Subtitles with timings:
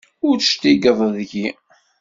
[0.27, 1.47] Ur d-tecligeḍ deg-i.